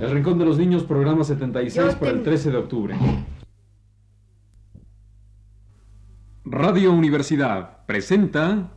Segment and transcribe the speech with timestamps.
[0.00, 2.96] El Rincón de los Niños, programa 76 para el 13 de octubre.
[6.44, 8.72] Radio Universidad presenta...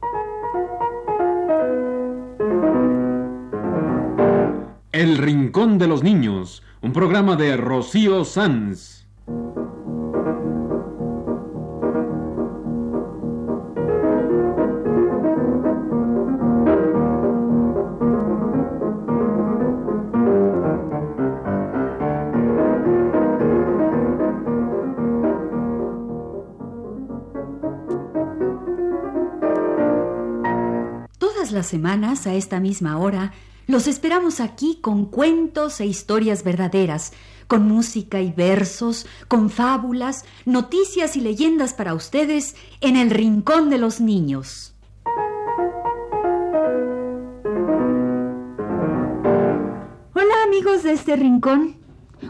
[4.92, 9.03] El Rincón de los Niños, un programa de Rocío Sanz.
[31.44, 33.34] Todas las semanas, a esta misma hora,
[33.68, 37.12] los esperamos aquí con cuentos e historias verdaderas,
[37.48, 43.78] con música y versos, con fábulas, noticias y leyendas para ustedes en el Rincón de
[43.78, 44.74] los Niños.
[50.14, 51.76] Hola amigos de este rincón.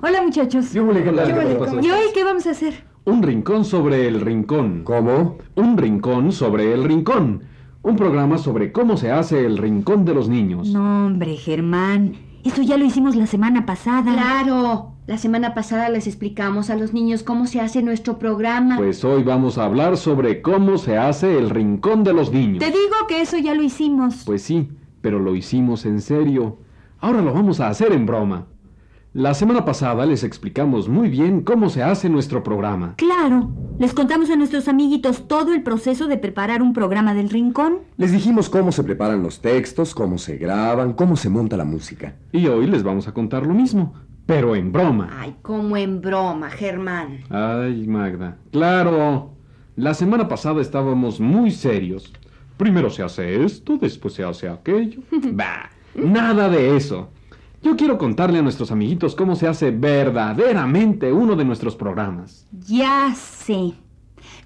[0.01, 0.69] Hola muchachos.
[0.73, 1.27] ¿Qué huele, qué tal?
[1.27, 1.79] ¿Qué pasó?
[1.79, 2.83] ¿Y hoy qué vamos a hacer?
[3.05, 4.83] Un rincón sobre el rincón.
[4.83, 5.37] ¿Cómo?
[5.53, 7.52] Un rincón sobre el rincón.
[7.83, 10.69] Un programa sobre cómo se hace el rincón de los niños.
[10.69, 12.13] No, hombre, Germán.
[12.45, 14.13] Eso ya lo hicimos la semana pasada.
[14.13, 18.77] Claro, la semana pasada les explicamos a los niños cómo se hace nuestro programa.
[18.77, 22.59] Pues hoy vamos a hablar sobre cómo se hace el rincón de los niños.
[22.59, 24.23] Te digo que eso ya lo hicimos.
[24.25, 24.69] Pues sí,
[25.01, 26.59] pero lo hicimos en serio.
[26.99, 28.45] Ahora lo vamos a hacer en broma.
[29.15, 32.95] La semana pasada les explicamos muy bien cómo se hace nuestro programa.
[32.97, 37.81] Claro, les contamos a nuestros amiguitos todo el proceso de preparar un programa del rincón.
[37.97, 42.15] Les dijimos cómo se preparan los textos, cómo se graban, cómo se monta la música.
[42.31, 43.93] Y hoy les vamos a contar lo mismo,
[44.25, 45.11] pero en broma.
[45.19, 47.19] Ay, como en broma, Germán.
[47.29, 48.39] Ay, Magda.
[48.51, 49.35] Claro.
[49.75, 52.11] La semana pasada estábamos muy serios.
[52.57, 55.01] Primero se hace esto, después se hace aquello.
[55.33, 57.09] bah, nada de eso.
[57.63, 62.45] Yo quiero contarle a nuestros amiguitos cómo se hace verdaderamente uno de nuestros programas.
[62.51, 63.73] Ya sé.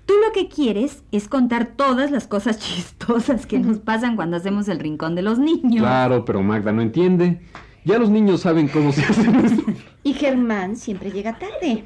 [0.06, 4.68] Tú lo que quieres es contar todas las cosas chistosas que nos pasan cuando hacemos
[4.68, 5.81] el rincón de los niños.
[5.81, 7.42] Claro, pero Magda no entiende.
[7.86, 9.74] Ya los niños saben cómo se hace nuestro...
[10.03, 11.86] Y Germán siempre llega tarde.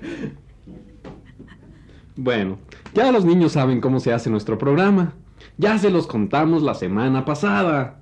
[2.17, 2.59] Bueno,
[2.94, 5.16] ya los niños saben cómo se hace nuestro programa.
[5.57, 8.00] Ya se los contamos la semana pasada.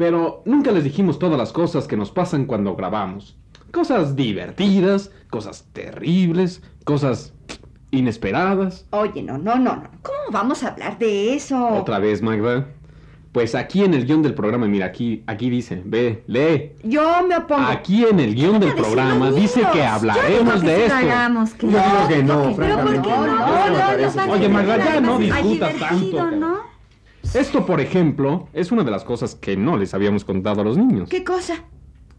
[0.00, 3.36] Pero nunca les dijimos todas las cosas que nos pasan cuando grabamos.
[3.70, 7.34] Cosas divertidas, cosas terribles, cosas
[7.90, 8.86] inesperadas.
[8.92, 9.90] Oye, no, no, no, no.
[10.00, 11.68] ¿Cómo vamos a hablar de eso?
[11.68, 12.66] Otra vez, Magda.
[13.32, 16.72] Pues aquí en el guion del programa, mira, aquí, aquí dice, ve, lee.
[16.82, 17.60] Yo me opongo.
[17.68, 20.96] Aquí en el guion del programa dice que hablaremos de esto.
[21.60, 23.02] Yo digo que no, Pero ¿por francamente.
[23.02, 23.26] qué no?
[23.26, 24.26] No, no, No, no, parece.
[24.26, 26.30] no, Oye, Magda, ya no discutas tanto.
[27.34, 30.76] Esto, por ejemplo, es una de las cosas que no les habíamos contado a los
[30.76, 31.08] niños.
[31.08, 31.54] ¿Qué cosa?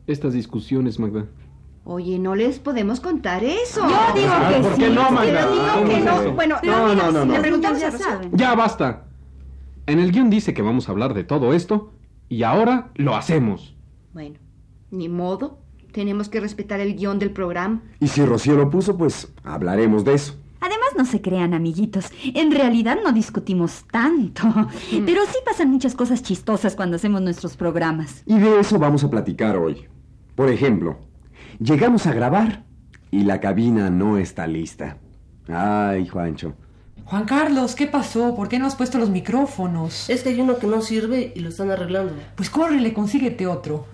[0.08, 1.26] Estas discusiones, Magda.
[1.84, 3.82] Oye, no les podemos contar eso.
[3.82, 4.82] Yo digo Ah, que ¿por sí.
[4.82, 5.52] qué no, Pero Magda?
[5.52, 6.22] digo ¿Cómo que no.
[6.22, 6.32] eso?
[6.34, 7.34] Bueno, No, no, no, si no.
[7.34, 8.32] le preguntamos ya saben.
[8.34, 9.08] Ya basta.
[9.88, 11.92] En el guion dice que vamos a hablar de todo esto
[12.30, 13.76] y ahora lo hacemos.
[14.14, 14.40] Bueno,
[14.92, 15.60] ni modo.
[15.92, 17.82] Tenemos que respetar el guion del programa.
[18.00, 20.36] Y si Rocío lo puso, pues hablaremos de eso.
[20.98, 22.12] No se crean, amiguitos.
[22.34, 24.44] En realidad no discutimos tanto.
[25.06, 28.24] Pero sí pasan muchas cosas chistosas cuando hacemos nuestros programas.
[28.26, 29.88] Y de eso vamos a platicar hoy.
[30.36, 31.00] Por ejemplo,
[31.60, 32.64] llegamos a grabar
[33.10, 34.98] y la cabina no está lista.
[35.48, 36.54] Ay, Juancho.
[37.06, 38.36] Juan Carlos, ¿qué pasó?
[38.36, 40.10] ¿Por qué no has puesto los micrófonos?
[40.10, 42.14] Es que hay uno que no sirve y lo están arreglando.
[42.36, 43.86] Pues córrele, consíguete otro.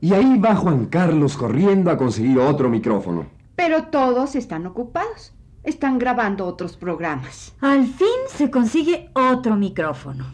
[0.00, 3.26] Y ahí va Juan Carlos corriendo a conseguir otro micrófono.
[3.56, 5.32] Pero todos están ocupados.
[5.62, 7.54] Están grabando otros programas.
[7.60, 10.24] Al fin se consigue otro micrófono.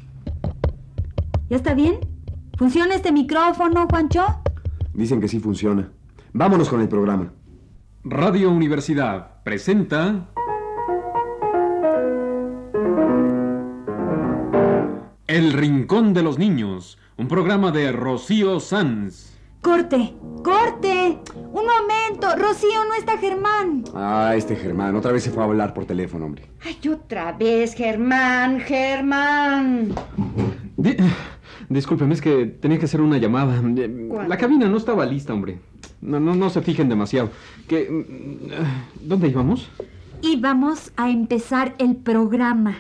[1.49, 1.99] ¿Ya está bien?
[2.57, 4.25] ¿Funciona este micrófono, Juancho?
[4.93, 5.91] Dicen que sí funciona.
[6.33, 7.33] Vámonos con el programa.
[8.05, 10.29] Radio Universidad presenta...
[15.27, 19.34] El Rincón de los Niños, un programa de Rocío Sanz.
[19.65, 20.13] Corte,
[20.43, 21.19] corte.
[21.35, 22.29] Un momento.
[22.37, 23.85] Rocío, no está Germán.
[23.95, 26.45] Ah, este Germán, otra vez se fue a hablar por teléfono, hombre.
[26.63, 29.95] Ay, otra vez, Germán, Germán.
[30.77, 30.97] Di-
[31.71, 33.57] Discúlpeme, es que tenía que hacer una llamada.
[33.77, 34.29] Eh, ¿Cuál?
[34.29, 35.59] La cabina no estaba lista, hombre.
[36.03, 37.31] No, no, no se fijen demasiado.
[37.67, 39.71] Que, mm, ¿Dónde íbamos?
[40.21, 42.77] Y vamos a empezar el programa.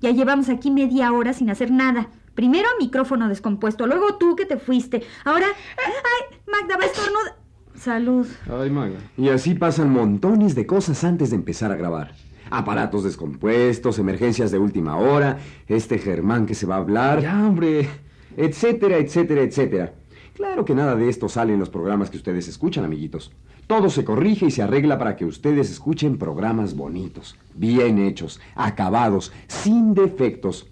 [0.00, 2.08] Ya llevamos aquí media hora sin hacer nada.
[2.36, 5.02] Primero micrófono descompuesto, luego tú que te fuiste.
[5.24, 5.46] Ahora...
[5.78, 6.38] ¡Ay!
[6.46, 7.36] Magda va a estornudar.
[7.74, 8.26] Salud.
[8.48, 8.98] Ay, Maga.
[9.18, 12.12] Y así pasan montones de cosas antes de empezar a grabar.
[12.50, 17.88] Aparatos descompuestos, emergencias de última hora, este Germán que se va a hablar, Ya, hombre.
[18.36, 19.94] etcétera, etcétera, etcétera.
[20.34, 23.32] Claro que nada de esto sale en los programas que ustedes escuchan, amiguitos.
[23.66, 29.32] Todo se corrige y se arregla para que ustedes escuchen programas bonitos, bien hechos, acabados,
[29.48, 30.68] sin defectos.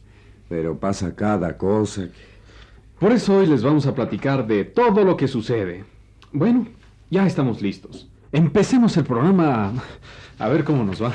[0.49, 2.03] Pero pasa cada cosa.
[2.09, 2.35] que-
[2.99, 5.85] Por eso hoy les vamos a platicar de todo lo que sucede.
[6.33, 6.67] Bueno,
[7.11, 8.09] ya estamos listos.
[8.33, 9.73] Empecemos el programa
[10.39, 11.13] a ver cómo nos va.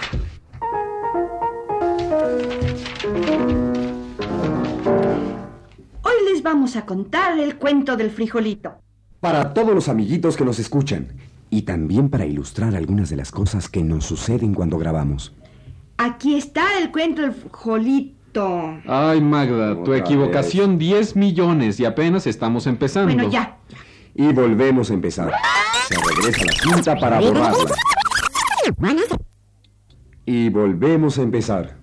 [6.03, 8.75] Hoy les vamos a contar el cuento del frijolito.
[9.19, 11.07] Para todos los amiguitos que nos escuchan.
[11.51, 15.33] Y también para ilustrar algunas de las cosas que nos suceden cuando grabamos.
[15.97, 18.18] Aquí está el cuento del frijolito.
[18.87, 23.13] Ay, Magda, tu equivocación 10 millones y apenas estamos empezando.
[23.13, 23.57] Bueno, ya.
[24.15, 25.31] Y volvemos a empezar.
[25.87, 27.75] Se regresa la cinta para borrarla.
[30.25, 31.77] Y volvemos a empezar.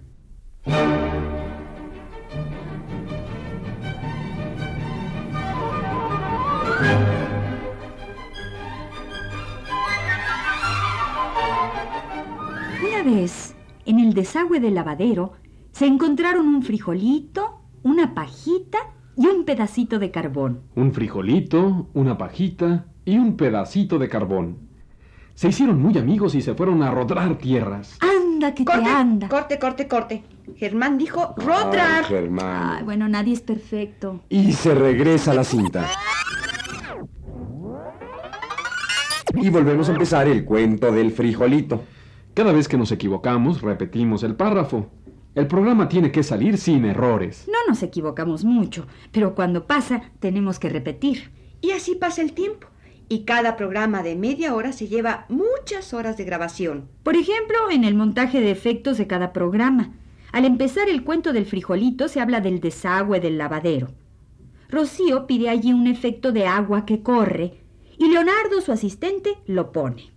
[12.83, 13.55] Una vez,
[13.85, 15.33] en el desagüe del lavadero,
[15.77, 18.79] se encontraron un frijolito, una pajita
[19.15, 20.63] y un pedacito de carbón.
[20.75, 24.57] Un frijolito, una pajita y un pedacito de carbón.
[25.35, 27.99] Se hicieron muy amigos y se fueron a rodar tierras.
[28.01, 29.29] Anda que te anda.
[29.29, 30.25] corte, corte, corte.
[30.57, 32.05] Germán dijo Ay, rodrar.
[32.05, 32.77] Germán.
[32.79, 34.23] Ay, bueno, nadie es perfecto.
[34.31, 35.91] Y se regresa la cinta.
[39.35, 41.85] Y volvemos a empezar el cuento del frijolito.
[42.33, 44.91] Cada vez que nos equivocamos, repetimos el párrafo.
[45.37, 47.47] El programa tiene que salir sin errores.
[47.47, 51.31] No nos equivocamos mucho, pero cuando pasa tenemos que repetir.
[51.61, 52.69] Y así pasa el tiempo.
[53.09, 56.89] Y cada programa de media hora se lleva muchas horas de grabación.
[57.03, 59.93] Por ejemplo, en el montaje de efectos de cada programa.
[60.33, 63.89] Al empezar el cuento del frijolito se habla del desagüe del lavadero.
[64.71, 67.61] Rocío pide allí un efecto de agua que corre
[67.99, 70.16] y Leonardo, su asistente, lo pone.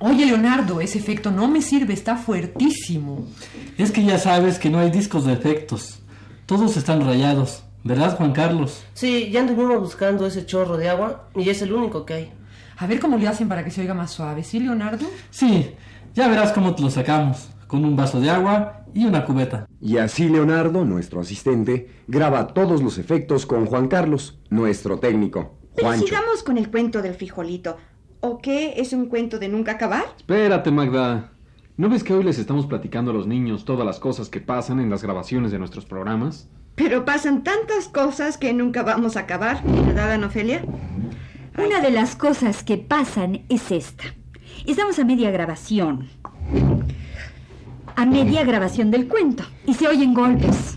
[0.00, 3.26] Oye, Leonardo, ese efecto no me sirve, está fuertísimo.
[3.76, 6.00] Es que ya sabes que no hay discos de efectos.
[6.46, 7.64] Todos están rayados.
[7.84, 8.84] ¿Verdad, Juan Carlos?
[8.94, 12.32] Sí, ya anduvimos buscando ese chorro de agua y es el único que hay.
[12.76, 15.06] A ver cómo le hacen para que se oiga más suave, ¿sí, Leonardo?
[15.30, 15.70] Sí,
[16.14, 17.48] ya verás cómo te lo sacamos.
[17.66, 19.66] Con un vaso de agua y una cubeta.
[19.80, 25.56] Y así Leonardo, nuestro asistente, graba todos los efectos con Juan Carlos, nuestro técnico.
[25.74, 26.06] Pero Juancho.
[26.06, 27.76] sigamos con el cuento del frijolito.
[28.20, 28.74] ¿O qué?
[28.76, 30.04] ¿Es un cuento de nunca acabar?
[30.16, 31.30] Espérate, Magda.
[31.76, 34.80] ¿No ves que hoy les estamos platicando a los niños todas las cosas que pasan
[34.80, 36.48] en las grabaciones de nuestros programas?
[36.74, 40.64] Pero pasan tantas cosas que nunca vamos a acabar, ¿verdad, Ana Ofelia?
[41.56, 44.04] Una de las cosas que pasan es esta.
[44.66, 46.08] Estamos a media grabación.
[47.94, 49.44] A media grabación del cuento.
[49.66, 50.76] Y se oyen golpes.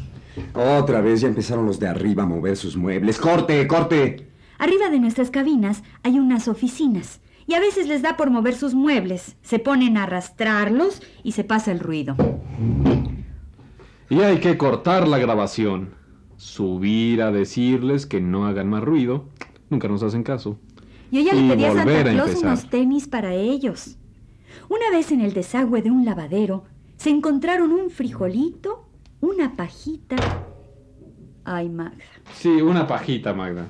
[0.53, 3.17] Otra vez ya empezaron los de arriba a mover sus muebles.
[3.17, 4.27] ¡Corte, corte!
[4.59, 7.19] Arriba de nuestras cabinas hay unas oficinas.
[7.47, 9.35] Y a veces les da por mover sus muebles.
[9.41, 12.15] Se ponen a arrastrarlos y se pasa el ruido.
[14.09, 15.95] Y hay que cortar la grabación.
[16.38, 19.25] Subir a decirles que no hagan más ruido.
[19.69, 20.57] Nunca nos hacen caso.
[21.11, 23.97] Yo ya Y le pedí a Santa a Claus unos tenis para ellos.
[24.69, 26.65] Una vez en el desagüe de un lavadero
[26.97, 28.88] se encontraron un frijolito,
[29.21, 30.15] una pajita.
[31.43, 32.03] Ay, Magda.
[32.33, 33.67] Sí, una pajita, Magda.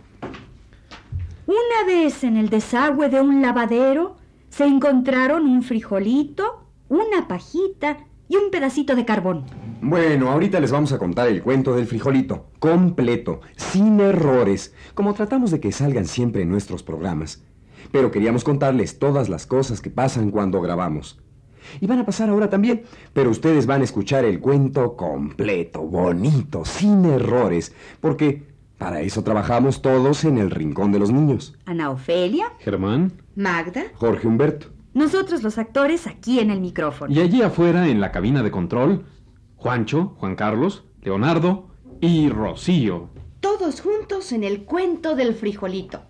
[1.51, 4.15] Una vez en el desagüe de un lavadero
[4.48, 7.98] se encontraron un frijolito, una pajita
[8.29, 9.43] y un pedacito de carbón.
[9.81, 15.51] Bueno, ahorita les vamos a contar el cuento del frijolito, completo, sin errores, como tratamos
[15.51, 17.43] de que salgan siempre en nuestros programas.
[17.91, 21.20] Pero queríamos contarles todas las cosas que pasan cuando grabamos.
[21.81, 26.63] Y van a pasar ahora también, pero ustedes van a escuchar el cuento completo, bonito,
[26.63, 28.50] sin errores, porque
[28.81, 31.53] para eso trabajamos todos en el Rincón de los Niños.
[31.67, 33.13] Ana Ofelia, Germán.
[33.35, 34.71] Magda, Jorge Humberto.
[34.95, 37.13] nosotros los actores aquí en el micrófono.
[37.13, 39.05] Y allí afuera, en la cabina de control,
[39.55, 41.67] Juancho, Juan Carlos, Leonardo
[42.00, 43.09] y Rocío.
[43.39, 46.01] todos juntos en el cuento del frijolito.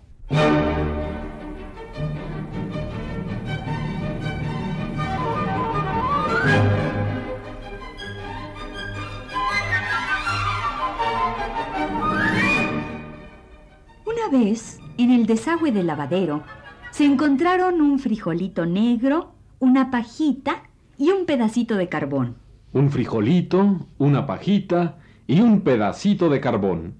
[14.32, 16.42] Vez, en el desagüe del lavadero,
[16.90, 20.64] se encontraron un frijolito negro, una pajita
[20.98, 22.36] y un pedacito de carbón.
[22.72, 26.94] Un frijolito, una pajita y un pedacito de carbón.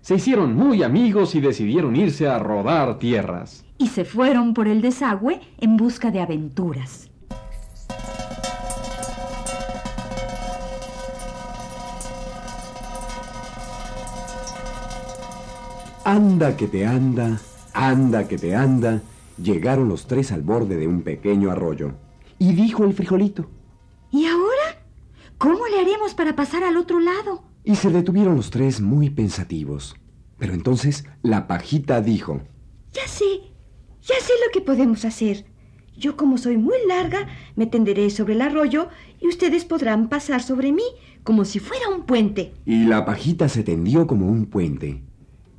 [0.00, 3.64] Se hicieron muy amigos y decidieron irse a rodar tierras.
[3.78, 7.11] Y se fueron por el desagüe en busca de aventuras.
[16.12, 17.40] Anda que te anda,
[17.72, 19.00] anda que te anda,
[19.42, 21.92] llegaron los tres al borde de un pequeño arroyo.
[22.38, 23.48] Y dijo el frijolito.
[24.10, 24.84] ¿Y ahora?
[25.38, 27.44] ¿Cómo le haremos para pasar al otro lado?
[27.64, 29.96] Y se detuvieron los tres muy pensativos.
[30.36, 32.42] Pero entonces la pajita dijo.
[32.92, 33.24] Ya sé,
[34.02, 35.46] ya sé lo que podemos hacer.
[35.96, 37.26] Yo como soy muy larga,
[37.56, 38.88] me tenderé sobre el arroyo
[39.18, 40.84] y ustedes podrán pasar sobre mí
[41.24, 42.52] como si fuera un puente.
[42.66, 45.00] Y la pajita se tendió como un puente.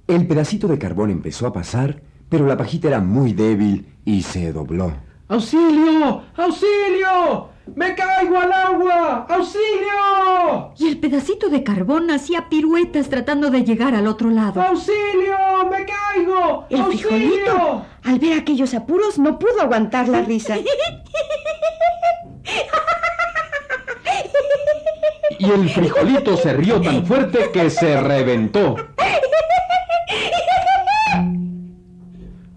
[0.08, 4.52] El pedacito de carbón empezó a pasar, pero la pajita era muy débil y se
[4.52, 4.94] dobló.
[5.30, 6.24] ¡Auxilio!
[6.36, 7.48] ¡Auxilio!
[7.76, 9.26] ¡Me caigo al agua!
[9.30, 10.74] ¡Auxilio!
[10.78, 14.62] Y el pedacito de carbón hacía piruetas tratando de llegar al otro lado.
[14.62, 15.38] ¡Auxilio!
[15.72, 16.66] ¡Me caigo!
[16.70, 17.10] El ¡Auxilio!
[17.10, 20.58] frijolito, al ver aquellos apuros, no pudo aguantar la risa.
[25.40, 28.76] Y el frijolito se rió tan fuerte que se reventó.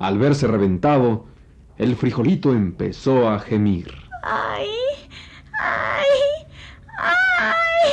[0.07, 1.27] Al verse reventado,
[1.79, 3.93] el frijolito empezó a gemir.
[4.23, 4.69] ¡Ay!
[5.59, 6.07] ¡Ay!
[6.97, 7.93] ¡Ay!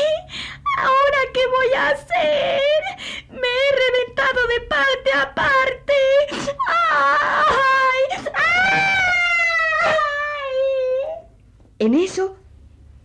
[0.78, 2.62] ¿Ahora qué voy a hacer?
[3.32, 5.94] Me he reventado de parte a parte.
[6.70, 8.28] ¡Ay!
[8.36, 9.96] ¡Ay!
[11.80, 12.38] En eso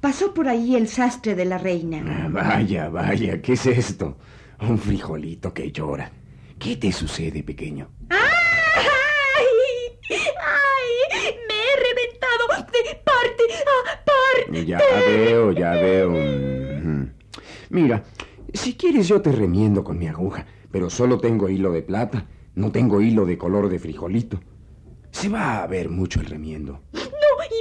[0.02, 2.04] pasó por ahí el sastre de la reina.
[2.06, 4.18] Ah, Vaya, vaya, ¿qué es esto?
[4.60, 6.12] Un frijolito que llora.
[6.58, 7.88] ¿Qué te sucede, pequeño?
[8.10, 8.18] ¡Ay!
[10.10, 11.34] ¡Ay!
[11.46, 14.37] Me he reventado de parte a parte.
[14.50, 16.12] Ya veo, ya veo.
[17.70, 18.02] Mira,
[18.54, 22.24] si quieres yo te remiendo con mi aguja, pero solo tengo hilo de plata,
[22.54, 24.40] no tengo hilo de color de frijolito.
[25.10, 26.80] Se va a ver mucho el remiendo.
[26.92, 27.00] No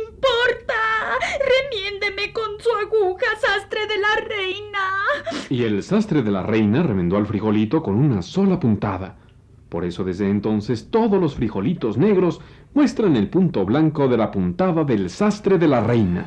[0.05, 0.73] importa.
[1.39, 4.79] Remiéndeme con su aguja, sastre de la reina.
[5.49, 9.17] Y el sastre de la reina remendó al frijolito con una sola puntada.
[9.69, 12.39] Por eso desde entonces todos los frijolitos negros
[12.73, 16.25] muestran el punto blanco de la puntada del sastre de la reina.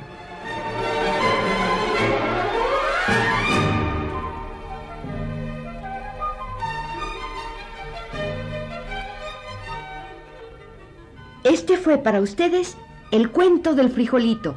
[11.80, 12.76] Fue para ustedes
[13.10, 14.54] el cuento del frijolito.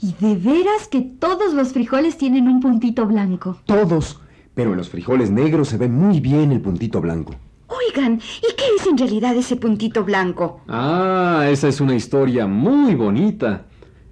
[0.00, 3.58] ¿Y de veras que todos los frijoles tienen un puntito blanco?
[3.64, 4.20] Todos.
[4.54, 7.34] Pero en los frijoles negros se ve muy bien el puntito blanco.
[7.66, 10.60] Oigan, ¿y qué es en realidad ese puntito blanco?
[10.68, 13.64] Ah, esa es una historia muy bonita.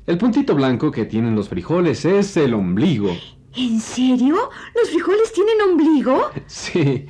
[0.05, 3.11] El puntito blanco que tienen los frijoles es el ombligo.
[3.55, 4.35] ¿En serio?
[4.75, 6.23] ¿Los frijoles tienen ombligo?
[6.47, 7.07] Sí,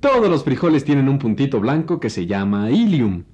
[0.00, 3.24] todos los frijoles tienen un puntito blanco que se llama ilium.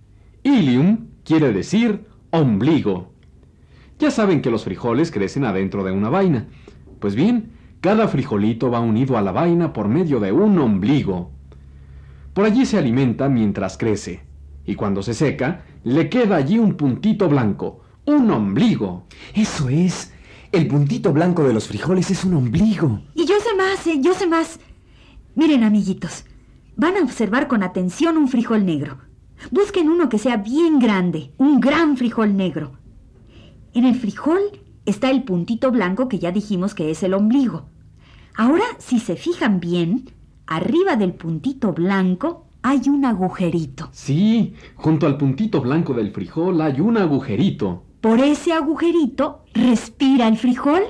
[0.45, 3.13] Ilium quiere decir ombligo.
[3.99, 6.47] Ya saben que los frijoles crecen adentro de una vaina.
[7.01, 7.51] Pues bien,
[7.81, 11.33] cada frijolito va unido a la vaina por medio de un ombligo.
[12.33, 14.23] Por allí se alimenta mientras crece.
[14.65, 19.07] Y cuando se seca, le queda allí un puntito blanco, un ombligo.
[19.35, 20.13] Eso es.
[20.53, 23.01] El puntito blanco de los frijoles es un ombligo.
[23.15, 24.59] Y yo sé más, eh, yo sé más.
[25.37, 26.25] Miren, amiguitos,
[26.77, 28.99] van a observar con atención un frijol negro.
[29.51, 32.73] Busquen uno que sea bien grande, un gran frijol negro.
[33.75, 34.41] En el frijol
[34.87, 37.69] está el puntito blanco que ya dijimos que es el ombligo.
[38.37, 40.11] Ahora, si se fijan bien,
[40.47, 43.89] arriba del puntito blanco hay un agujerito.
[43.93, 47.85] Sí, junto al puntito blanco del frijol hay un agujerito.
[48.01, 50.81] Por ese agujerito respira el frijol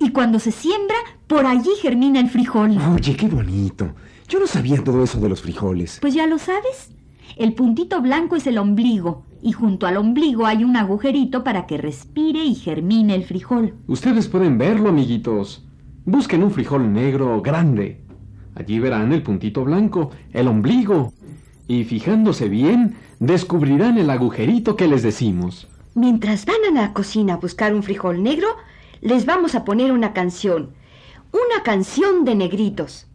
[0.00, 0.96] y cuando se siembra,
[1.26, 2.78] por allí germina el frijol.
[2.94, 3.90] Oye, qué bonito.
[4.26, 5.98] Yo no sabía todo eso de los frijoles.
[6.00, 6.92] Pues ya lo sabes.
[7.36, 11.76] El puntito blanco es el ombligo y junto al ombligo hay un agujerito para que
[11.76, 13.74] respire y germine el frijol.
[13.86, 15.62] Ustedes pueden verlo, amiguitos.
[16.06, 18.00] Busquen un frijol negro grande.
[18.54, 21.12] Allí verán el puntito blanco, el ombligo.
[21.68, 25.68] Y fijándose bien, descubrirán el agujerito que les decimos.
[25.96, 28.48] Mientras van a la cocina a buscar un frijol negro,
[29.00, 30.74] les vamos a poner una canción.
[31.32, 33.06] Una canción de negritos.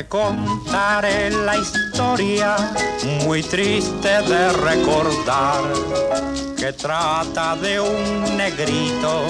[0.00, 2.56] Te contaré la historia
[3.26, 5.60] muy triste de recordar
[6.56, 9.26] que trata de un negrito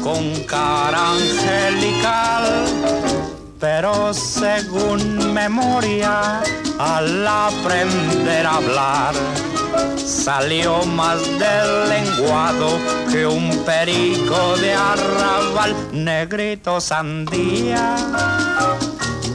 [0.00, 2.44] con cara angelical.
[3.58, 6.40] Pero según memoria,
[6.78, 9.14] al aprender a hablar,
[9.96, 12.78] salió más del lenguado
[13.10, 17.96] que un perico de arrabal, negrito sandía.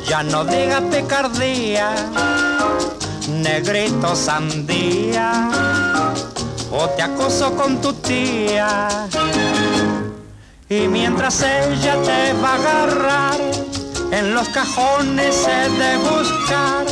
[0.08, 1.94] Ya no diga picardía,
[3.28, 5.50] negrito sandía,
[6.72, 8.88] o te acoso con tu tía.
[10.70, 13.40] Y mientras ella te va a agarrar,
[14.12, 16.86] en los cajones he de buscar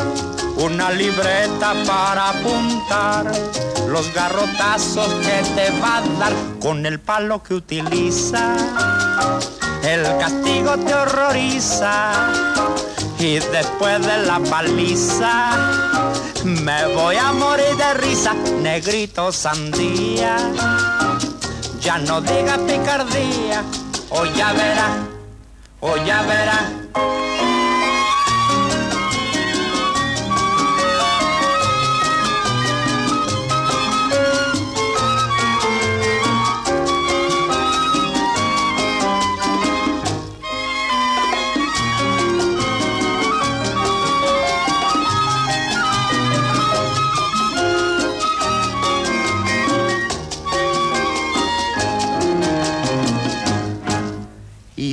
[0.57, 3.31] una libreta para apuntar
[3.88, 8.57] los garrotazos que te va a dar con el palo que utiliza.
[9.84, 12.55] El castigo te horroriza
[13.25, 15.50] y después de la paliza
[16.44, 20.38] me voy a morir de risa, negrito sandía.
[21.79, 23.63] Ya no diga picardía,
[24.12, 24.89] o ya verá,
[25.79, 27.35] o ya verá.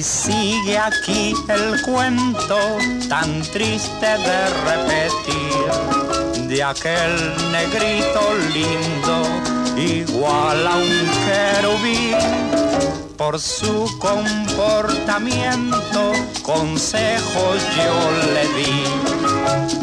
[0.03, 2.59] Y sigue aquí el cuento
[3.09, 5.71] tan triste de repetir
[6.49, 9.23] de aquel negrito lindo,
[9.77, 12.17] igual a un querubín.
[13.17, 16.11] Por su comportamiento
[16.43, 18.83] consejos yo le di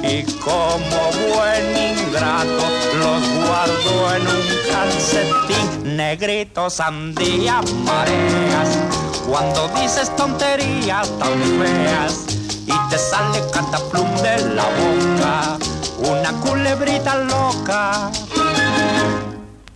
[0.06, 1.66] y como buen
[1.98, 2.66] ingrato
[3.00, 8.99] los guardo en un calcetín negrito sandía mareas
[9.30, 12.26] cuando dices tonterías tan feas
[12.66, 15.58] y te sale cataplum de la boca
[16.00, 18.10] una culebrita loca.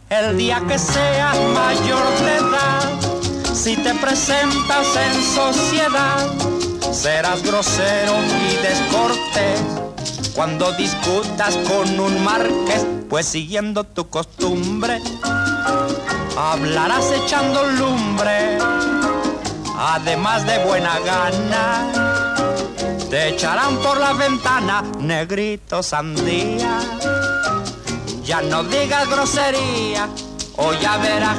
[0.09, 2.89] El día que seas mayor de edad
[3.53, 6.27] si te presentas en sociedad
[6.91, 9.61] serás grosero y descortés.
[10.35, 14.99] Cuando discutas con un marqués pues siguiendo tu costumbre
[16.35, 18.57] hablarás echando lumbre
[19.85, 22.33] además de buena gana,
[23.09, 26.79] te echarán por la ventana, negrito sandía.
[28.23, 30.07] Ya no digas grosería,
[30.55, 31.37] o ya verás,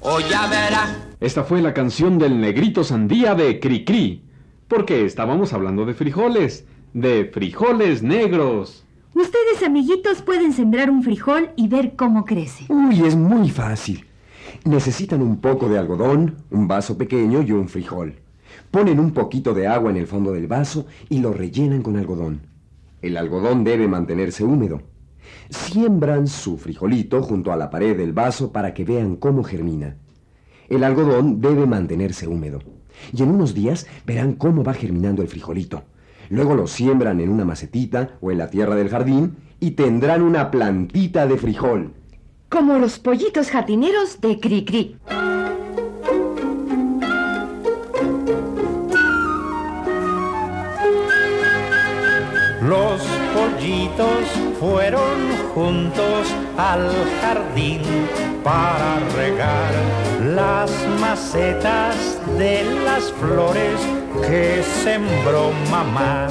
[0.00, 0.90] o ya verás.
[1.20, 4.22] Esta fue la canción del negrito sandía de Cricri,
[4.66, 8.84] porque estábamos hablando de frijoles, de frijoles negros.
[9.12, 12.64] Ustedes, amiguitos, pueden sembrar un frijol y ver cómo crece.
[12.68, 14.06] Uy, es muy fácil.
[14.64, 18.16] Necesitan un poco de algodón, un vaso pequeño y un frijol.
[18.70, 22.42] Ponen un poquito de agua en el fondo del vaso y lo rellenan con algodón.
[23.00, 24.82] El algodón debe mantenerse húmedo.
[25.48, 29.96] Siembran su frijolito junto a la pared del vaso para que vean cómo germina.
[30.68, 32.58] El algodón debe mantenerse húmedo.
[33.14, 35.84] Y en unos días verán cómo va germinando el frijolito.
[36.28, 40.50] Luego lo siembran en una macetita o en la tierra del jardín y tendrán una
[40.50, 41.94] plantita de frijol.
[42.50, 44.96] Como los pollitos jardineros de Cricri.
[52.60, 53.00] Los
[53.34, 54.26] pollitos
[54.58, 56.26] fueron juntos
[56.58, 56.90] al
[57.22, 57.82] jardín
[58.42, 59.72] para regar
[60.34, 63.80] las macetas de las flores
[64.26, 66.26] que sembró mamá.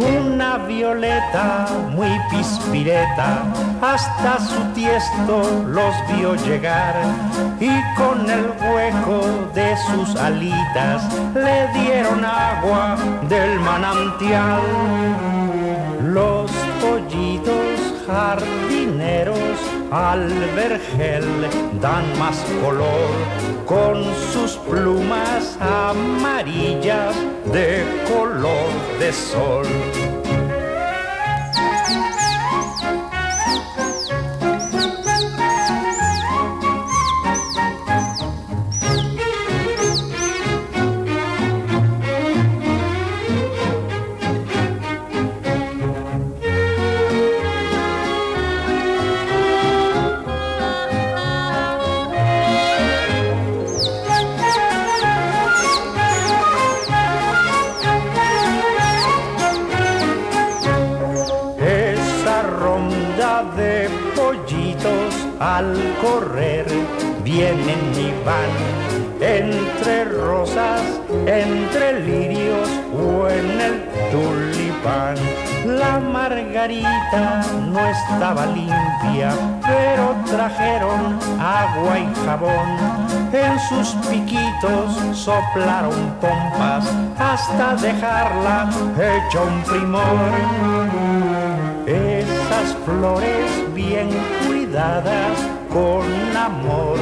[0.00, 3.42] Una violeta muy pispireta
[3.82, 6.94] hasta su tiesto los vio llegar
[7.60, 11.02] y con el hueco de sus alitas
[11.34, 12.96] le dieron agua
[13.28, 14.62] del manantial.
[16.02, 17.79] Los pollitos
[18.10, 19.58] jardineros
[19.90, 21.24] al vergel
[21.80, 23.10] dan más color
[23.66, 27.14] con sus plumas amarillas
[27.52, 30.19] de color de sol.
[64.14, 66.66] Pollitos al correr
[67.22, 70.80] vienen y van entre rosas,
[71.26, 75.16] entre lirios o en el tulipán.
[75.66, 82.78] La margarita no estaba limpia, pero trajeron agua y jabón.
[83.32, 90.00] En sus piquitos soplaron pompas hasta dejarla hecha un primor.
[92.60, 94.08] Esas flores bien
[94.46, 95.38] cuidadas
[95.72, 96.04] con
[96.36, 96.98] amor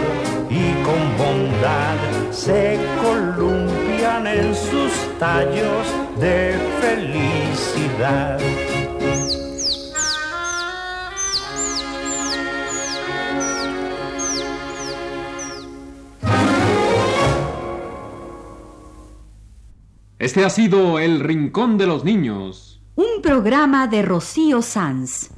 [0.49, 1.97] y con bondad
[2.31, 5.87] se columpian en sus tallos
[6.21, 8.39] de felicidad.
[20.21, 22.81] Este ha sido El Rincón de los Niños.
[22.95, 25.38] Un programa de Rocío Sanz.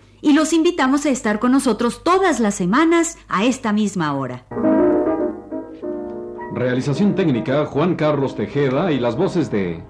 [0.21, 4.45] y los invitamos a estar con nosotros todas las semanas a esta misma hora.
[6.53, 9.81] Realización técnica, Juan Carlos Tejeda y las voces de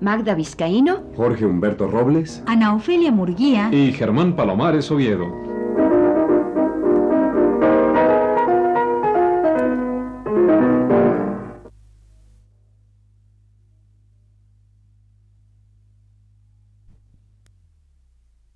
[0.00, 1.02] Magda Vizcaíno.
[1.16, 2.42] Jorge Humberto Robles.
[2.46, 3.68] Ana Ofelia Murguía.
[3.72, 5.49] y Germán Palomares Oviedo.